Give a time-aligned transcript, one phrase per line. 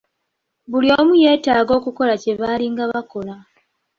[0.69, 3.35] Buli omu yeetegeka okukola kye baalinga bakola.